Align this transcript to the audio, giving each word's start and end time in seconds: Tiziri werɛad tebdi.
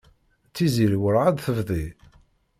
Tiziri 0.53 0.97
werɛad 1.01 1.37
tebdi. 1.43 1.85